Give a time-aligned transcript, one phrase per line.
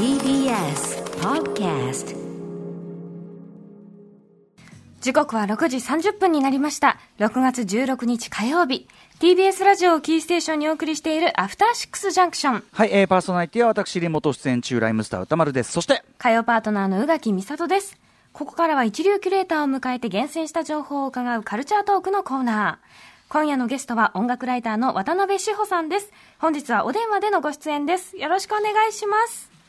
[0.00, 2.16] TBS Podcast
[5.02, 6.98] 時刻は6時30分になりました。
[7.18, 8.88] 6月16日火曜日。
[9.18, 12.64] TBS ラジオをキーステーションにお送りしているアフターシックスジャンクション。
[12.72, 15.72] はい、えー、パーソナリティは私、リモート出演中、ライムスター歌丸です。
[15.72, 17.98] そして、火曜パートナーの宇垣美里です。
[18.32, 22.88] ここからは一流キュレーターを迎えて厳選した情報を伺うカルチャートークのコーナー。
[23.28, 26.10] 今夜のゲストは音楽ライターの渡辺志保さんです。
[26.38, 28.16] 本日はお電話でのご出演です。
[28.16, 29.59] よろしくお願いします。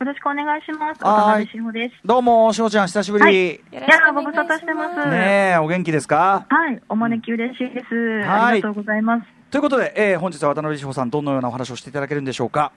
[0.00, 1.04] よろしくお願いします。
[1.04, 1.94] はーい渡辺志保です。
[2.04, 3.24] どうも、しほちゃん、久しぶり。
[3.24, 6.46] はいいやご無沙汰してますねえ、お元気ですか？
[6.48, 7.94] はい、お招き嬉しいです。
[7.94, 9.26] はいありがとうございます。
[9.50, 12.72] ということで、えー、本日は渡辺志保さん、どのようなお話をしていただけるんでしょうか？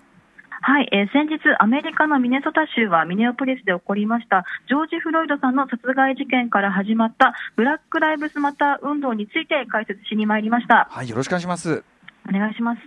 [0.61, 10.89] はい、えー先日、アメリカのミネソタ州はミネオポリスで起こりました、ジョージ・フロイドさんの殺害事件から始まった、ブラック・ライブスマター運動について解説しに参りました。
[10.91, 11.83] はい、よろしくお願いします。
[12.27, 12.81] お願いします。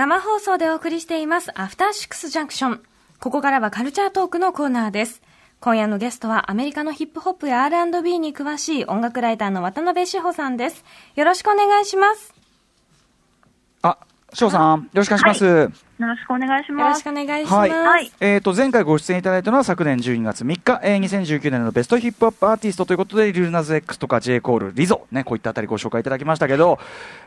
[0.00, 2.82] 生放送でお送りしていますアフターシックスジャンクション。
[3.18, 5.20] ここからはカルチャートークのコーナーです。
[5.60, 10.86] 今夜のゲストはアメリカのヒップホップや R&B に詳しい音楽ライターの渡辺志保さんです。
[11.16, 12.32] よろしくお願いします。
[13.82, 13.98] あ、
[14.32, 15.89] しほさん、よろしくお願いします。
[16.00, 17.00] よろしくお願いしよろます。
[17.00, 17.70] しくお願いします。
[17.72, 18.10] はい。
[18.20, 24.40] えー、と前回ご出演いただいたのは昨年12月3日、えー、2019年のベストヒップホップアーティストということで、リルナズ X とか J.
[24.40, 26.78] コール、リゾ、ね、こういったあたりご紹介いただきましたけど、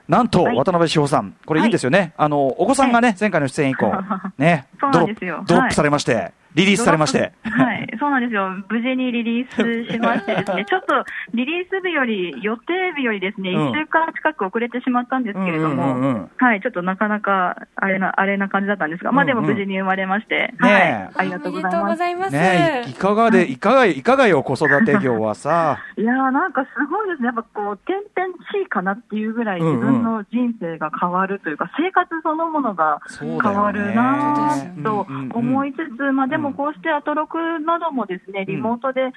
[0.08, 0.58] なんと、はい。
[0.58, 3.94] 渡辺志保さん、これいいんですよね、あのお子さんがね、前回の出演以降、
[4.40, 5.36] ね、そうなんですよ。
[5.36, 8.50] ドロップドロップされまして、リリースされまして、はい、そうなんですよ。
[8.70, 13.72] 無事にリリースしましてですね、 ちょっとリリース日より、予定日よりですね、うん。
[13.72, 15.94] 1週間近く遅れてしまったんですけれども。
[15.94, 21.86] ん、はい、ちょっとなかなかあれな、あれな感じだったんですが、まあでも無事に生まれまして、ねはえい、ありがとうございます。
[21.88, 22.32] ございます。
[22.32, 23.58] ねいかがで、い。
[23.58, 27.28] かが、いかがよ、子育て業はさ、 いやーなんかすごいですね。
[27.28, 39.14] やっぱこう、点々地いかなっていうぐらい自分の人生が変わるというか、生活そのものが変わるなーと思いつつ、まあでもこうしてアトロクなどもですね、リモートで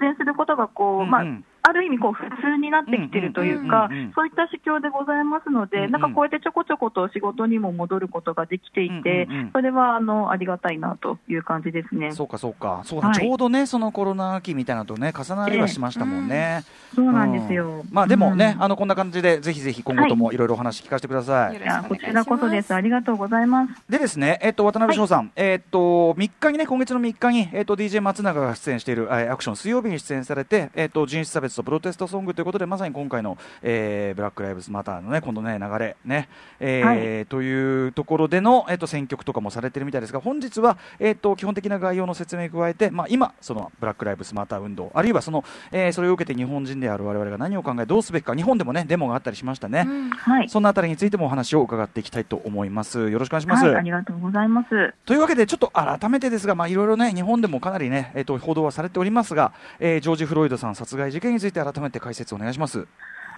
[0.00, 1.24] 出演することがこう、まあ
[1.70, 12.12] ある意味こう普通になってきてるというかそういった指標でございますので、なんかこうやってちょこちょこと仕事にも戻ることができていてそれはあのありがたいなという感じですね。
[12.12, 16.64] そうか、そうか、そうだ、はいちょうどね、そのコロナ期みたいなのとね、重なりはしましたもんね。
[16.94, 17.88] そうなんですようん。
[17.92, 21.54] まあでもね、うんあのこんな感じで、ぜひぜひ今後ともいろいろお話聞かせてください。
[21.54, 22.74] よいやこちらこそです。
[22.74, 23.72] ありがとうございます。
[23.88, 36.28] でですね、えっと、渡辺翔さん、えっと、3日にね、今月の3日に、えっと、DJ 松永が出演している、えーアクション水曜日に出演されて、えっと、人種差別とプロテストソングということで、まさに今回の、えーブラック・ライブズ・マターのね、今度ね、流れ、ね、
[36.58, 49.84] えーはというところでの、えっと、選曲とかもされてるみたいですが、本日は、えっと、基本的な概要の説明に加えて、まあ、今、その、ブラック・ライブズ・マター運動、あるいはその、えーそれを受けて日本人である我々が何を考え、どうすべきか、日本でもね、デモがあったりしましたね。
[49.86, 50.48] うんはい。
[50.48, 53.10] そんなあたりについてもお話を伺っていきたいと思います。
[53.10, 53.66] よろしくお願いします。
[53.66, 54.94] はい、ありがとうございます。
[55.04, 62.86] というわけで、ちょっと改めてですが、まあ、いろいろね、日本でもかなりね、えっ、と、報道はされておりますが、えージョージ・フロイドさん殺害事件について改めて解説お願いします。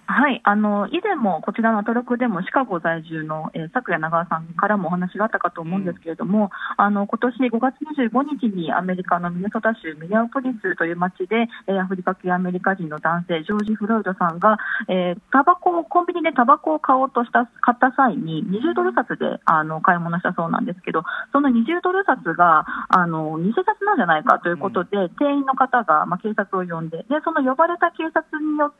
[0.05, 7.75] はい、あの以前もこちらのアトロクでもシカゴ在住の、えー、昨夜長さんからもお話があったかと思うんですけれども、あの今年5月
[8.11, 14.57] 25日にアメリカのミネソタ州ミネアポリスという町で、えーアフリカ系アメリカ人の男性、ジョージ・フロイドさんが、
[14.89, 28.71] えータバコをコンビニでタバコを買おうとした買った際に20ドル札であの買い物したそうなんですけど、その20ドル札があの偽札なんじゃないかということで、店員の方が、まあ、警察を呼んで、でその呼ばれた警察によっ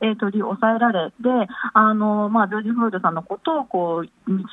[0.00, 1.14] て、えー取り押さえられて、
[1.72, 4.44] あのまあ、ジョージ・フロイドさんのことをこう道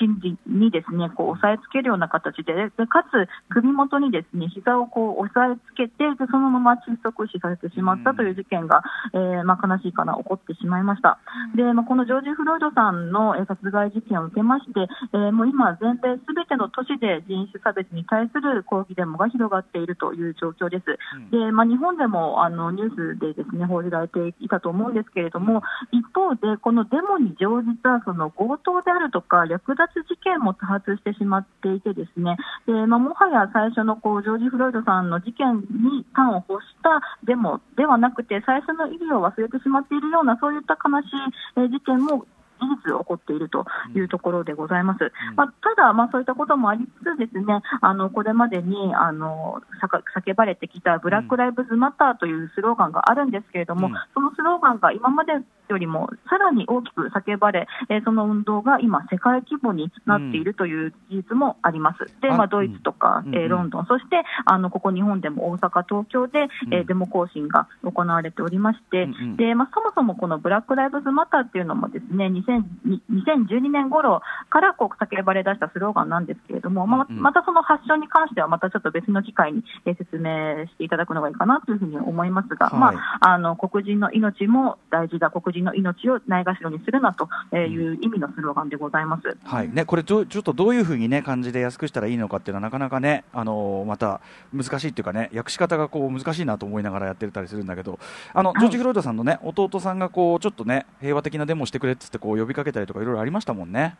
[0.47, 8.83] にですねこう押さえつけるような形で、でかつ首元にですね膝をこう押さえつけてで、そのまま窒息死されてしまったという事件が、
[9.13, 11.19] えーまあ、悲しいかな、起こってしまいました。
[11.55, 20.85] でまあ、このジョージ・フロイドさんのえー殺害事件を受けまして、えーもう今、全米すべての都市で人種差別に対する抗議デモが広がっているという状況です。
[21.31, 32.37] でまあ、日本でもあのニュースでですね報じられていたと思うんですけれども、一方で、このデモに乗じたその強盗であるとか、略奪事件も多発してしまっていて、ですね。
[32.67, 41.09] でまあ、もはや最初のこうジョージ・フロイドさんの事件に端を欲したデモではなくて、最初の意義を忘れてしまっているような、そういった悲しい
[41.57, 42.25] えー事件も
[42.59, 45.11] 事実起こっているというところでございます。
[45.35, 53.93] まあ、ただ、まあ、そういったこともありつつですね、あのこれまでにあの叫ばれてきたブラック・ライブズ・マターというスローガンがあるんですけれども、うん。
[54.13, 55.33] そのスローガンが今まで
[55.71, 62.05] よりもさらに大きく叫ばれ、えー、その運動が今、世界規模になっているという事実もあります。
[62.21, 89.69] で、まあ、ドイツとか、うん、えー、ロンドン、そしてあのここ日本でも大阪、東京で、えー、デモ行進が行われておりまして、うん、でまあ、そもそもこのブラック・ライブズ・マターっていうのもですね2012年頃からこう叫ばれ出したスローガンなんですけれども、まあ、またその発祥に関してはまたちょっと別の機会に説明していただくのがいいかなというふうに思いますが、はい、まあ、あの黒人の命も大事だ、黒人の命をないがしろにするなという意味のスローガンでございます、はい。
[89.69, 94.21] ね、これちょ、ちょっとどういうふうに、ね、感じで安くしたらいいのかっていうのは、なかなかね、あのまた
[94.53, 97.99] 難しいっていうかね、訳し方がこう難しいなと思いながらやってたりするんだけど、
[98.33, 103.97] あの、ジョージ・フロイドさんのね、弟さんがこうちょっとね、平和的なデモしてくれっつってこう呼びかけたりとか、いろいろありましたもんね。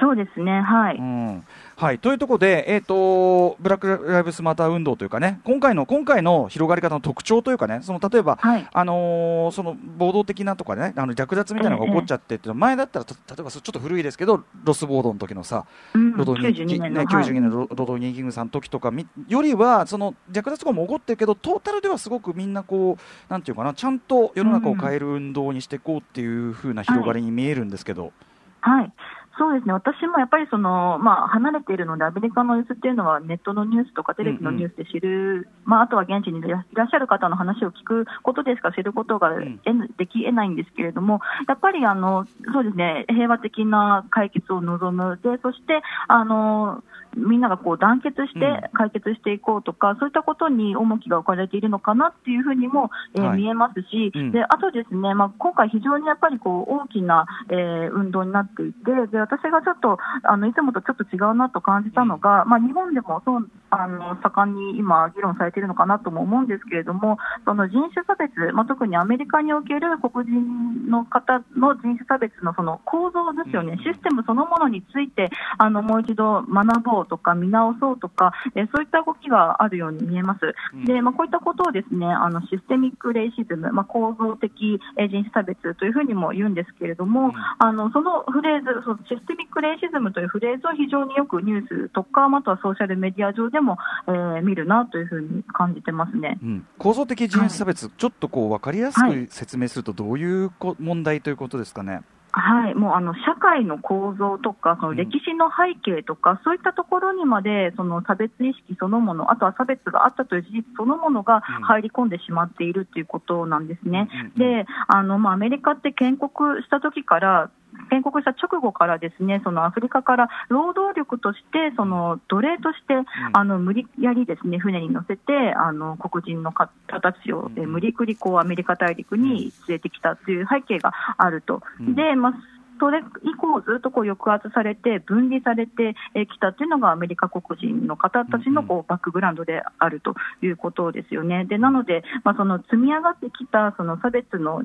[0.00, 0.96] そうですね、はい。
[0.96, 1.44] うん、
[1.76, 18.92] はい、というところで、えーと、ブラック・ライブスマター運動というかね、今回の今回の広がり方の特徴というかね、その例えば、はい、あのー、その暴動的なとかね、あの略奪みたいなのが起こっちゃってっていうの、前だったら、例えばちょっと古いですけど、ロス暴動の時のさ、うん、ロドニ92年の、ね、92年のロドニー・キングさんの時とか
[19.28, 28.12] よりは、その略奪とかも起こってるけど、トータルではすごくみんなこう、なんていうかな、ちゃんと世の中を変える運動にしていこうっていうふうな広がりに見えるんですけど。
[28.60, 28.92] はい、はい
[29.38, 38.72] そうですね、私もやっぱりその、まあ、離れているので、アメリカのニュースっていうのは、ネットのニュースとかテレビのニュースで知る、うんうん、まあ、あとは現地にいらっしゃる方の話を聞くことでしか？
[38.72, 39.60] 知ることが、うん、
[39.98, 46.82] できえないんですけれども、やっぱりあのそうですね、平和的な解決を望む、でそしてあの
[47.16, 80.54] みんながこう団結して解決していこうとか、うん、そういったことに重きが置かれているのかなっていうふうにも、えーはい、見えますし、うん、であとですね、まあ、今回、非常にやっぱりこう大きな、えー、運動になっていて、で私がちょっとあのいつもとちょっと違うなと感じたのが、うん、まあ、日本でもそうあの盛んに今、議論されているのかなとも思うんですけれども、その人種差別、まあ、特にアメリカにおける黒人の方の人種差別のその構造ですよね、システムそのものについてあのもう一度学ぼうとか見直そうとか、えー、そういった動きがあるように見えます。
[80.86, 84.50] で、まあ、こういったことをですね、あのシステミックレイシズム、まあ、構造的
[84.96, 102.02] 人種差別というふうにも言うんですけれども、うん、あのそのフレーズ、そのシステミックレイシズムというフレーズを非常によくニュースとか、あとはソーシャルメディア上でも、えー、見るなというふうに感じてますね、うん、構造的人種差別、はい、ちょっとこう分かりやすく説明すると、どういうこ問題ということですかね？
[102.38, 114.10] はい、もうあの社会の構造とか、その歴史の背景とか、うん、そういったところにまでその差別意識そのもの、あとは差別があったという事実そのものが入り込んでしまっているということなんですね。
[114.36, 114.38] うん。
[114.38, 117.50] で、あのまあ、アメリカって建国した時から
[117.90, 131.62] 建国した直後からですねそのアフリカから労働力としてその奴隷として、うん、あの無理やりですね船に乗せてあの黒人の方たちを、うん、無理くりこうアメリカ大陸に連れてきたという背景があると。
[131.80, 132.34] うん、でまあ
[132.78, 141.44] それ以降、ずっとこう抑圧されて、分離されてきたというのがアメリカ黒人の方たちのこうバックグラウンドであるということですよね。
[141.44, 144.62] でなので、まあ、その積み上がってきたその差別の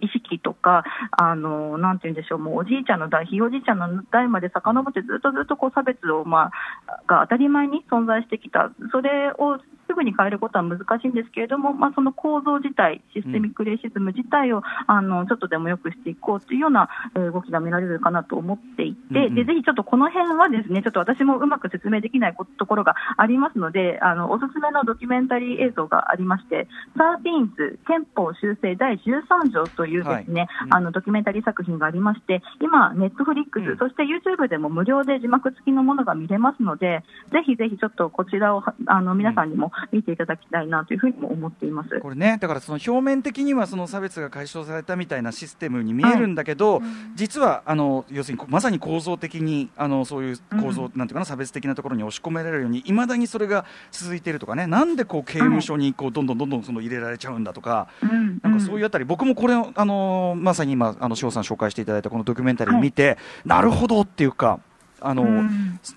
[0.00, 6.50] 意識とか、あのなんていうんでしょう、もうおじいちゃんの代、ひいおじいちゃんの代まで遡って、ずっとずっとこう差別を、ま
[6.86, 26.66] あ、が当たり前に存在してきた、それをすぐに変えることは難しいんですけれども、まあ、その構造自体、 systemic racism 自体を、あのちょっとでも良くしていこうというような、え動きが見られるかなと思っていて、でぜひちょっとこの辺はですね、ちょっと私もうまく説明できないところがありますので、あのおすすめのドキュメンタリー映像がありまして、
[26.96, 30.66] Thirteenth 憲法修正第13条というですね、はい。
[30.66, 42.00] うん、あのドキュメンタリー作品がありまして、今、ネットフリックス、そして YouTube でも無料で字幕付きのものが見れますので、ぜひぜひちょっとこちらをあの皆さんにも見ていただきたいなというふうにも思っています。
[42.00, 46.82] これね、だからその表面的にはその差別が解消されたみたいなシステムに見えるんだけど、はい、
[47.14, 64.60] 実はあの要するにまさに構造的にあのそういう構造、うん、なんていうかな差別的なところに押し込められるようにいまだにそれが続いているとかねなんでこう刑務所にこうどんどんどんどんその入れられちゃうんだとか、はい、なんかそういうあたり僕もこれあのまさに今あの翔さん紹介していただいたこのドキュメンタリー見て、はい、なるほどっていうか。
[65.06, 65.26] あの、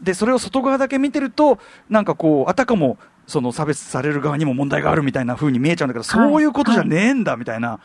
[0.02, 7.80] でそれを外側だけ見てるとなんかこうあたかもその差別される側にも問題があるみたいな風に見えちゃうんだけど、そういうことじゃねえんだみたいな。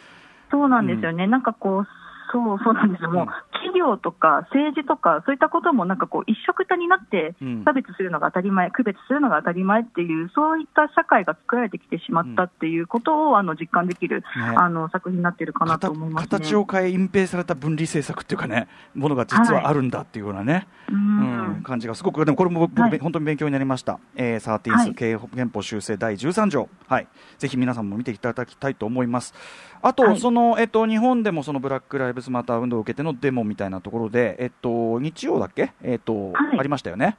[0.51, 1.87] そうなんですよね、うん、なんかこう
[2.33, 7.35] そうそうなんですよ、もう企業とか政治とか、そういったこともなんかこう、一色たになって
[7.65, 14.25] 差別するのが当たり前、区別するのが当たり前っていう、そういった社会が作られてきてしまったっていうことを、あの実感できる、
[14.57, 27.07] あの作品になってるかなと思います、ね、形を変え、隠蔽された分離政策っていうかね、ものが実はあるんだっていうようなね、はい、うん、感じがすごく、でもこれも僕、はい、本当に勉強になりました、えー、サーティース、憲法修正第13条、はい、
[27.39, 29.35] ぜひ皆さんも見ていただきたいと思います。
[29.83, 37.17] あと、はい、その、えっと、日本でもそのブラック・ライブズ・マター運動を受けてのデモみたいなところで、えっと、日曜だっけ、えっと、はい、ありましたよね。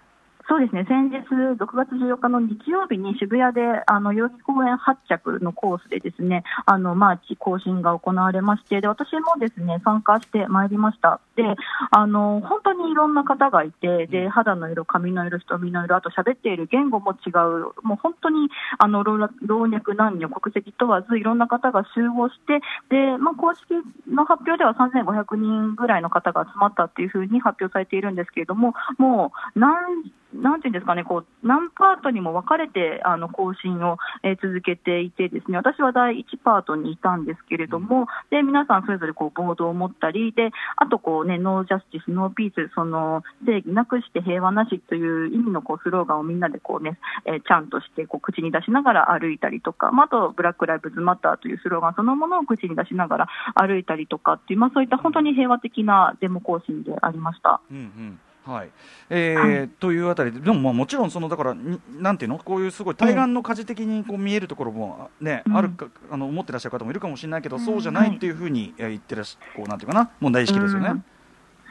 [0.49, 11.21] そうですね、先日、6月14日の日曜日に渋谷で、あの、代々木公園発着のコースでですね、あの、マーチ行進が行われまして、で、私もですね、参加してまいりました。
[11.37, 11.43] で、
[11.91, 22.59] あの、本当にいろんな方がいて、で、肌の色、髪の色、瞳の色、あと喋っている言語も違う、もう本当に、あの、老若男女、国籍問わず、いろんな方が集合して、
[22.89, 23.63] で、まあ、公式
[24.09, 57.61] の発表では3500人ぐらいの方が集まったっていうふうに発表されているんですけれども、もう、何なんていうんですかね、こう何パートにも分かれてあの更新を、えー、続けていて、ですね私は第1パートにいたんですけれども、で皆さんそれぞれこうボードを持ったり、であとこう、ね、 No justice, no peace、その正義なくして平和なしという意味のこうスローガンをみんなでこう、ねえー、ちゃんとしてこう口に出しながら歩いたりとか、まあ、あと、 Black Lives Matter というスローガンそのものを口に出しながら歩いたりとかっていう、まあ、そういった本当に平和的なデモ行進でありました。
[57.71, 58.69] うんうんはい。
[59.09, 61.55] えー、はい、というあたりで、でもまあもちろんそのだから
[61.99, 62.39] なんていうの？
[62.39, 70.11] こういうすごい対岸の火事的にこう見えるところもね、あるかあの思ってらっしゃる方もいるかもしれないけど、うん、そうじゃないっていうふうに言ってらっしゃこうなんていうかな？
[70.19, 70.89] 問題意識ですよね。
[70.89, 71.05] うん。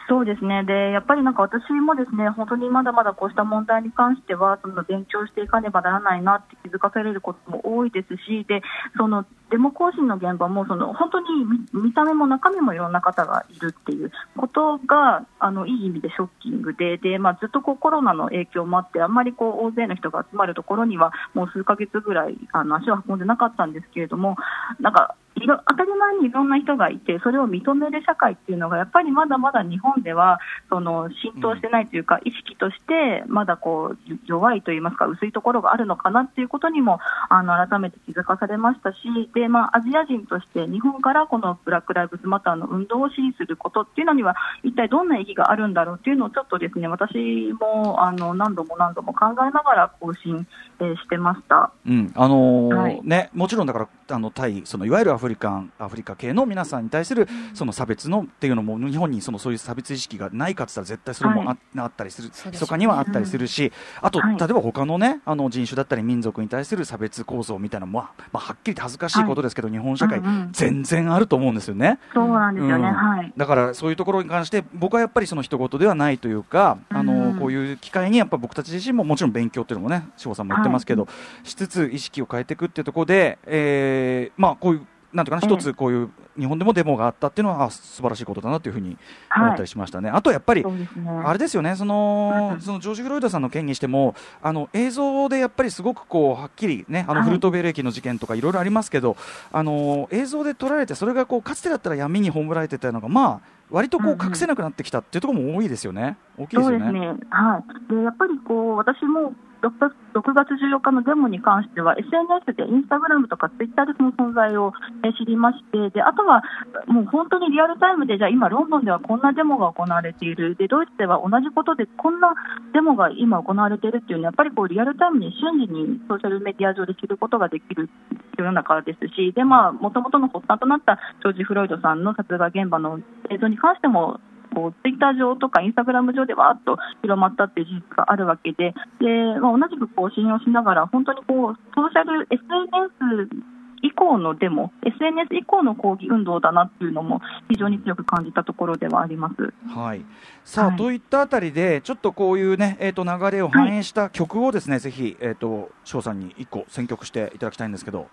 [0.08, 0.64] そうですね。
[0.64, 8.62] でやっぱりなんか私もですね本当にまだまだこうした問題に関してはその勉強していかねばならないなって気づかされることも多いですしで
[8.96, 11.26] そのデモ行進の現場もその本当に
[11.74, 24.36] 見た目も中身もいろんな方がいるっていうことがあのいい意味でショッキングでで、まあ、ずっとこうコロナの影響もあってあんまりこう大勢の人が集まるところにはもう数ヶ月ぐらいあの足を運んでなかったんですけれども
[24.80, 25.16] なんか
[25.46, 38.96] 当たり前にいろんな人がいて、それを認める社会っていうのが、やっぱりまだまだ日本ではその浸透してないというか、意識としてまだこう弱いといいますか、薄いところがあるのかなっていうことにもあの改めて気づかされましたし、
[39.34, 50.46] でまあ、アジア人として日本からこのブラック・ライブズ・マターの運動を支持することっていうのには、一体どんな意義があるんだろうっていうのをちょっとですね私もあの何度も何度も考えながら更新、
[50.80, 51.72] えー、してました。
[51.86, 52.12] うん。
[52.14, 62.30] あのーはい、ね、もちろんだからあの対そのいわゆるアフリカンアフリカ系の皆さんに対するその差別のっていうのも日本にそのそういう差別意識がないかって言ったら絶対それもあ,、あったりする。
[62.50, 70.20] 密かにはあったりするし、あと、例えば他のねあの人種だったり民族に対する差別構造みたいなのも、まあ、はっきり恥ずかしいことですけど、日本社会、
[70.50, 71.98] 全然あると思うんですよね。
[72.12, 81.08] そうなんですよね、はい、だからそういうところに関して僕はやっぱりその一言ではないというか、あのこういう機会にやっぱ僕たち自身ももちろん勉強っていうのもね志保さんも言ってますけど、
[81.44, 88.96] しつつ意識を変えていくっていうところで、えー、まあこういうなんていうかな、一つこういう日本でもデモがあったっていうのは素晴らしいことだなというふうに
[89.36, 90.08] 思ったりしましたね。
[90.08, 90.88] はい、あとやっぱり、ね、
[91.24, 99.16] あれですよね、そのそのジョージ・フロイドさんの件にしても、あの映像でやっぱりすごくこうはっきりね、あのフルトベル駅の事件とかいろいろありますけど、
[99.52, 106.16] あの映像で撮られて、それがこうかつてだったら闇に葬られてたのが、まあ割とこう隠せなくなってきたっていうところも多いですよね。
[106.38, 106.84] 大きいですよね。
[106.84, 107.08] そうですね。
[107.30, 107.94] はい。
[107.94, 114.72] でやっぱりこう私も 6, 月14日のデモに関しては SNS でインスタグラムとかツイッターでその存在を
[115.16, 116.42] 知りましてであとは
[116.88, 120.56] もう本当にリアルタイムでじゃあ今ロンドンではこんなデモが行われている。
[120.56, 122.34] でドイツでは同じことでこんな
[122.74, 127.88] デモが今行われているっていうのはやっぱりこうリアルタイムに瞬時にソーシャルメディア上で知ることができる
[128.36, 132.98] 世の中ですしでまあもともとの発端となったジョージ・フロイドさんの殺害現場の
[133.30, 134.18] 映像に関しても
[134.54, 149.52] こうツイッター上とかインスタグラム上でわーっと広まったっていう事実があるわけでで、まあ、同じくこう信用しながら本当にこうソーシャル SNS 以降のデモ、SNS 以降の抗議運動だなっていうのも非常に強く感じたところではあります。
[149.76, 150.04] はい。
[150.44, 158.08] さあ、はい、といったあたりで、ちょっとこういうね、えっ、ー、と流れを反映した曲をですね、はい、ぜひえっ、ー、と翔さんに一個選曲していただきたいんですけど。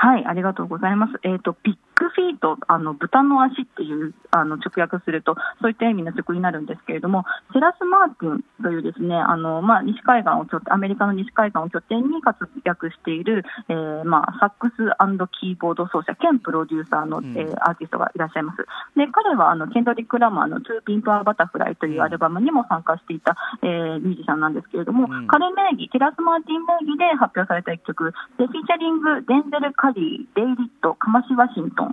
[0.00, 1.14] はい、ありがとうございます。
[1.24, 14.72] えっ、ー、と、 Pig Feet、あの、豚の足っていう、あの、直訳すると、そういった意味の曲になるんですけれども、テラス・マーティンというですね、あの、まあ、西海岸をアメリカの西海岸を拠点に活躍している、えー、まあ、サックス
[15.40, 18.58] キーボード奏者兼プロデューサーの、うん、えー、アーティストがいらっしゃいます。
[18.96, 31.87] で、彼は、あの、ケンドリック・ラマーの To Pimp a Butterfly というアルバムにも参加していた、えー、ミュージシャンなんですけれども、うん、彼名義、テラス・マーティン名義で発表された一曲、で、フィーチャリング、デンゼル・カカリー、デイリッド、カマシ・ワシントン、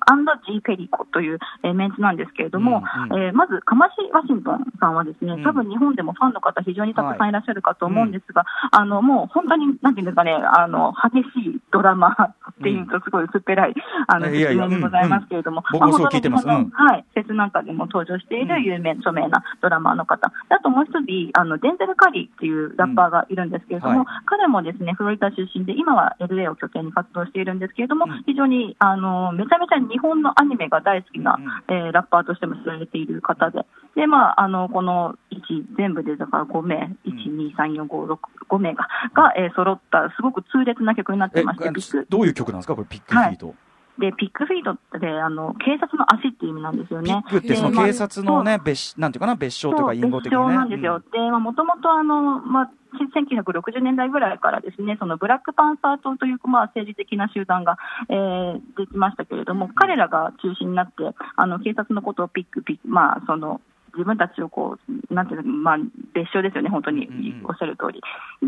[0.46, 8.86] ジー・ペリコという、えー、メンツなんですけれども、うんうん、えー、まず、カマシ・ワシントンさんはですね、多分日本でもファンの方非常にたくさんいらっしゃるかと思うんですが、はい。
[8.86, 13.74] うん、あの、もう本当に、なんていうんですかね、あの、激しいドラマ っていうとすごい薄っぺらい、
[14.08, 16.48] あの、説明でございますけれども、僕もそう聞いてます。
[16.48, 16.62] は
[16.96, 20.32] い、説なんかでも登場している有名、著名なドラマーの方。
[20.50, 33.66] あともう一人、あの、デンゼル・カリーっていうラッパーがいるんですけれども、はい、彼もですね、フロリダ出身で、今は LA を拠点に活動しているんですけれども、非常に、あの、めちゃめちゃ日本のアニメが大好きな、えー、ラッパーとしても知られている方で、
[33.96, 43.48] で、まあ、あの、この1、全部でだから5名、1、2、3、4、5、6、5名が、が、えー、揃った、すごく痛烈な曲になってまして、どういう曲なんですか、これ、ピックフィート。
[43.48, 43.56] はい
[43.98, 47.24] で、ピックフィードってあの警察の足っていう意味なんですよね。
[47.30, 50.54] ピックってその警察のね、別なんていうかな別称というか隠語的にね。
[50.54, 51.00] なんですよ。
[51.14, 57.78] で、まあもともとあのまあ1960年代ぐらいからですね、そのブラックパンサー党という、まあ、政治的な集団が、
[58.10, 60.94] えー、できましたけれども、彼らが中心になって、
[61.36, 63.62] あの警察のことをピックピック、まあ、その
[63.96, 65.78] 自分たちをこう、なんていうの、まあ、
[66.14, 67.08] 別称ですよね、本当に。
[67.48, 68.02] おっしゃる通り。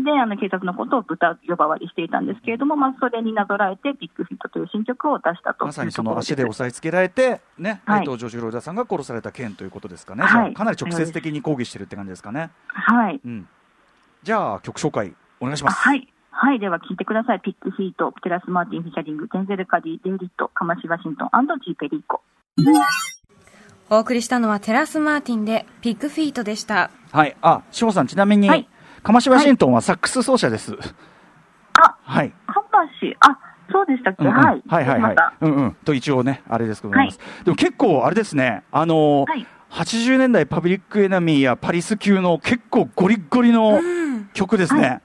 [0.04, 12.50] で、あの警察のことを豚呼ばわりしていたんですけれども、まあ、それになぞらえて、ビッグフィットという新曲を出したとまさにその足で押さえつけられて、ね、はい、ジョージ・ロイダーさんが殺された件ということですかね、はい、かなり直接的に抗議してるって感じですかね。
[12.68, 13.48] はい、うん、
[14.22, 15.76] じゃあ、曲紹介、お願いします。
[15.76, 16.08] はい。
[16.30, 17.40] はい、では聞いてください。
[17.40, 21.30] Pig Feet、テラス・マーティン featuring、デンゼル・カリー、デイリット、カマシ・ワシントン、
[21.64, 22.22] ジー・ペリーコ。
[23.90, 26.90] お送りしたのはテラスマーティンで Pig Feet でした。
[27.10, 27.36] はい。
[27.40, 28.68] あ、志保さん、ちなみに、はい、
[29.02, 30.76] カマシワシントンはサックス奏者です。
[31.80, 32.32] あ、はい。
[32.46, 33.38] カマシ、あ、
[33.72, 34.62] そうでしたっけ、うんうん、はい。
[34.66, 35.16] はいはいはい。
[35.40, 35.76] うんうん。
[35.84, 37.10] と一応ね、あれですけどはい、
[37.44, 43.80] でも結構あれですね、あのー、はい、80年代パブリックエナミーやパリス級の結構ゴリゴリの
[44.34, 44.80] 曲ですね。
[44.80, 45.02] はい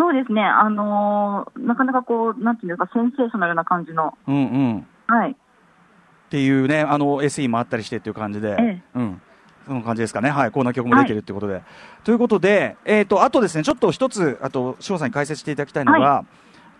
[0.00, 5.36] そうですね、あのー、なかなかこう、なんていうか、センセーショナルな感じの、うんうん、はい、
[6.28, 9.22] っていうね、あの SE もあったりしてっていう感じで、ええ、うん、
[9.66, 11.54] その感じですかね、はい、こんな曲も出てるってことで。
[11.54, 11.62] はい、
[12.04, 16.26] ということで、えーと、あとですね、ちょっと一つ、あと、翔さんに解説していただきたいのが、はい、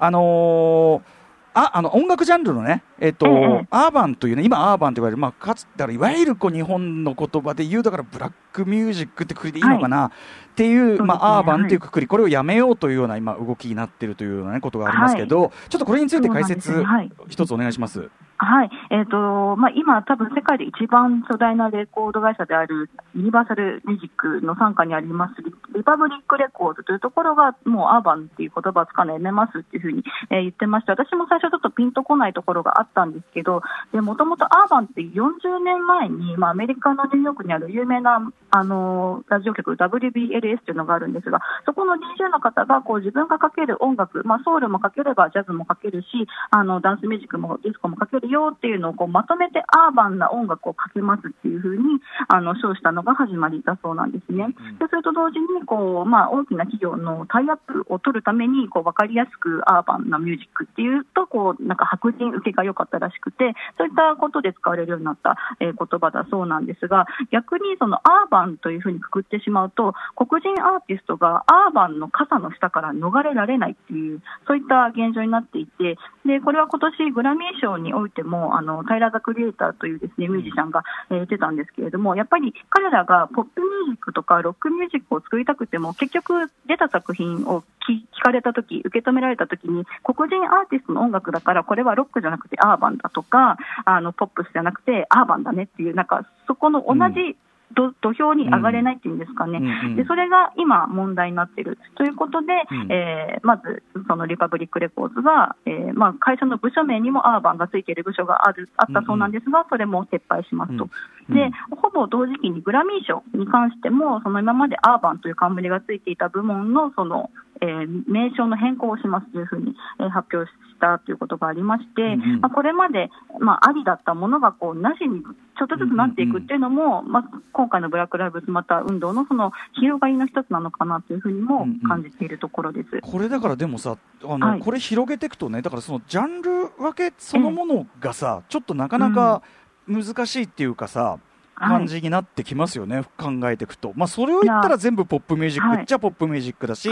[0.01, 1.19] あのー
[1.55, 3.31] ああの音楽ジャンルのね、えっ、ー、と、え
[3.63, 16.85] え、アーバンというね、今、アーバンと言われる、まあ、かつだからいわゆるこう日本の言葉で言う、だからブラックミュージックってくくりでいいのかな、はい、っていう、まあ、アーバンというくくり、これをやめようというような今、動きになっているというような、ね、ことがありますけど、はい、ちょっとこれについて解説、
[17.29, 18.11] 一つお願いします。
[18.41, 25.43] はい、えーとまあ、今、多分世界で一番巨大なレコード会社であるユニバーサル・ミュージックの傘下にあります
[25.75, 46.07] リパブリック・レコードというところが、もうアーバンっていう言葉を使うのやめますっていうふうに、えー、言ってまして、私も最初ちょっとピンとこないところがあったんですけど、もともとアーバンって40年前に、まあ、アメリカのニューヨークにある有名なあのラジオ局 WBLS というのがあるんですが、そこの DJ の方がこう自分がかける音楽、まあ、ソウルもかければジャズもかけるし、
[46.51, 51.83] あのダンスミュージックもディスコもかけるよっていうのをこうまとめてアーバンな音楽をかけますっていうふうに
[52.29, 54.49] あの称したのが始まりだそうなんですね。
[54.79, 97.37] でそれと同時にこう、まあ、大きな企業のタイアップを取るためにこう分かりやすくアーバンなミュージックっていうとこうなんか白人受けが良かったらしくてそういったことで使われるようになった、えー、言葉だそうなんですが逆にそのアーバンというふうにくくってしまうと黒人アーティストがアーバンの傘の下から逃れられないっていうそういった現状になっていてでこれは今年グラミー賞においてもあのイラー・ザ・クリエイターというですねミュージシャンが、えー、言ってたんですけれども、やっぱり彼らがポップミュージックとかロックミュージックを作りたくても、結局出た作品を聞かれたとき、受け止められたときに、黒人アーティストの音楽だから、これはロックじゃなくてアーバンだとか、あのポップスじゃなくてアーバンだねっていう、なんかそこの同じ、
[97.75, 101.79] 土俵に上がれないっていうんですかね、うん、でそれが今、問題になっている。
[101.97, 110.89] ということで、うん、えー、まずそのリパブリックレコーズが、えーまあ、会社の部署名にもアーバンがついている部署があるあったそうなんですが、それも撤廃しますと、
[111.29, 139.43] うん、でほぼ同時期にグラミー賞に関しても、その今までアーバンという冠がついていた部門のその、えー、名称の変更をしますというふうに、えー、発表したということがありまして、うんまあ、これまで、まあ、ありだったものがこうなしにちょっとずつなっていくっていうのも、うんうん、まあ、今回のブラック・ライブズまた運動のその広がりの一つなのかなというふうにも感じているところです、うんうん、これだからでもさあの、はい、これ広げていくとねだからそのジャンル分けそのものがさ、ちょっとなかなか
[139.87, 141.19] 難しいっていうかさ、
[141.59, 146.91] 感じになってきますよね、考えていくと、まあ、それを言ったら全部ポップミュージックっちゃポップミュージックだし、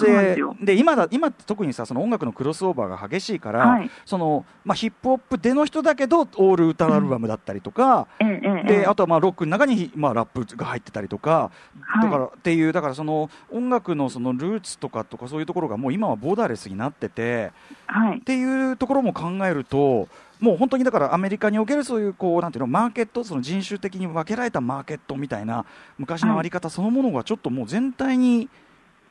[0.00, 17.52] でで今だ今特にさその音楽のクロスオーバーが激しいから、はい、そのまあ、ヒップホップでの人だけどオール歌アルバムだったりとか、うん、であとはまあロックの中に、まあ、ラップが入ってたりとか、はい、だからっていうだからその音楽のそのルーツとかとかそういうところがもう今はボーダーレスになってて、
[17.86, 20.08] はい、っていうところも考えると。
[20.42, 25.64] もう本当にだからアメリカにおけるそういうこうなんていうのマーケットその人種的に分けられたマーケットみたいな
[25.98, 28.48] 昔のあり方そのものがちょっともう全体に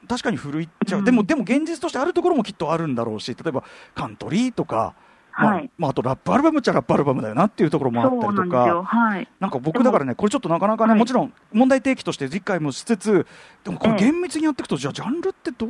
[0.10, 3.64] 確かに古いっちゃう、うん、でもでも現実としてあるところもきっとあるんだろうし例えば
[3.96, 4.94] カントリーとか
[5.32, 13.26] はい、まあ、あとラップアルバムっちゃラップアルバムだよなっていうところもあったりとか、はい、なんか僕だからね、これちょっとなかなかね、もちろん問題提起として理解もしつつ、
[13.64, 15.70] でもこれ厳密にやっていくと、じゃあジャンルってどう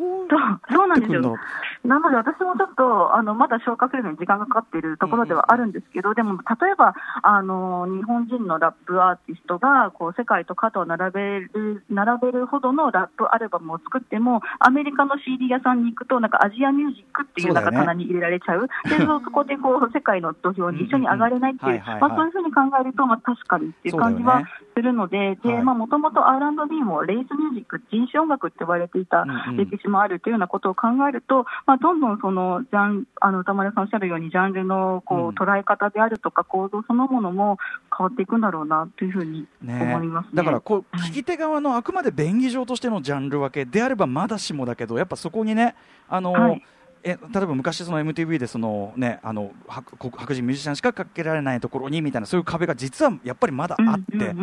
[0.72, 1.38] そうなんですよ。
[1.84, 6.94] なので私もちょっと、あの、まだ消化するのに時間がかかっているところではあるんですけど、でも、例えば、
[7.24, 18.68] あの、日本人のラップアーティストが、こう、世界と肩を並べる、並べるほどのラップアルバムを作っても、アメリカの CD 屋さんに行くと、なんかアジアミュージックっていうなんか棚に入れられちゃう。
[18.88, 24.44] で、 そこでこう、世界の土俵に一緒に上がれないっていう、まあそういうふうに考えると、まあ確かにっていう感じは
[24.76, 37.58] するので、ね、で、まあもともと R&B もレースミュージック、人種音楽って言われていた歴史もあるというようなことを考えると、まあどんどんその、ジャン、あの、歌丸さんおっしゃるように、ジャンルのこう、捉え方であるとか構造そのものも
[37.96, 40.30] 変わっていくんだろうなというふうに思います、ね。
[40.32, 45.76] ね、だからこう、聞き手側のあくまで便宜上としてのジャンル分けであればまだしもだけど、やっぱそこにね、
[46.08, 46.64] あの、はい
[47.04, 54.34] え例えば昔その MTV でその、ね、あの白白人ミュージシャンしかかけられないところにみたいなそういう壁が実はやっぱりまだあって、っ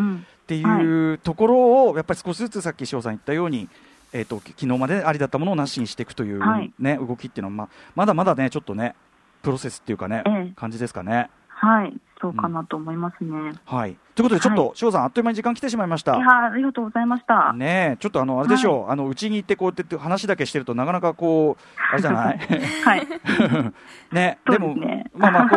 [0.47, 3.69] ていうところをやっぱり少しずつさっき翔さん言ったように
[4.13, 8.95] えーと、昨日までありだったものをなしにしていくというね、ね、はい、動きっていうのは、ままだまだねちょっとね
[9.43, 11.29] プロセスっていうかね、ええ、感じですかね。
[11.49, 13.31] はいそうかなと思いますね。
[13.31, 16.17] うん、はいということで、ちょっと、翔、はい、さん、あっという間に時間来てしまいました。
[16.17, 17.53] いやありがとうございました。
[17.53, 22.39] ねちょっとあの、あれでしょう、はい、あの、うちに行って、こうやって話だけしてると、なかなかこう、あれじゃない？
[22.85, 23.07] はい。
[24.13, 24.75] ね、でも、
[25.15, 25.49] まあまあ、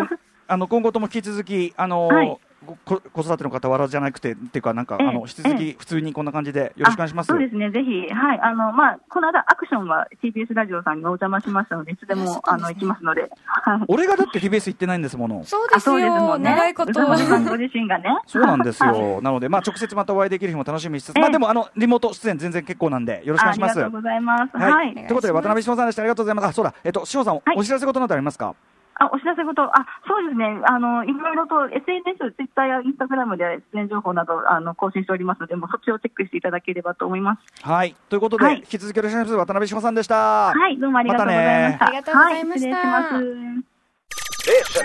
[0.47, 7.27] あの、今後とも引き続き、あの、はい子育ての傍らじゃなくてっていうか、なんか、あの引き続き普通にこんな感じでよろしくお願いします。
[7.27, 13.29] そうですね、ぜひ、はい、あの、まあ、この間アクションは TBS ラジオさんにお邪魔しましたので、いつでも、あの、行きますので。
[13.87, 15.43] 俺がだって TBS 行ってないんですもの。
[15.43, 15.97] そうですよ、
[16.37, 17.05] ね、長いこと。
[17.05, 18.09] ご自身がね。
[18.27, 19.21] そうなんですよ。
[19.21, 23.71] なので、まあ、直接またお会いできる日も楽しみにしつつ、まあ、でも、あの、リモート出演全然結構なんで、よろしくお願いします。
[23.71, 24.57] ありがとうございます。
[24.57, 24.93] はい。
[24.93, 26.01] ということで、渡辺翔さんでした。
[26.01, 26.45] ありがとうございます。
[26.47, 28.55] あ、そうだ、えっと、翔さん、お知らせことなどありますか？
[28.95, 30.61] あ、お知らせこと、あ、そうですね。
[30.67, 37.63] あの、いろいろと SNS、ツイッターやインスタグラムで出演情報など、あの、更新しておりますので、もうそっちをチェックしていただければと思います。
[37.63, 37.95] はい。
[38.09, 39.47] ということで、はい、引き続きよろしくお願いします。
[39.47, 40.15] 渡辺志保さんでした。
[40.51, 41.85] はい、どうもありがとうございました。
[41.85, 42.77] ま、ありがとうございました。
[42.77, 43.23] はい、
[44.37, 44.79] 失礼し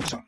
[0.00, 0.24] ます。